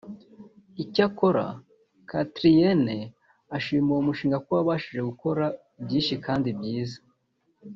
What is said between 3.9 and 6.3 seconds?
uwo mushinga ko wabashije gukora byinshi